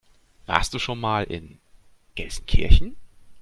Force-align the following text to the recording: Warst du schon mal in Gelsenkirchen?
Warst 0.47 0.73
du 0.73 0.79
schon 0.79 0.99
mal 0.99 1.25
in 1.25 1.59
Gelsenkirchen? 2.15 2.95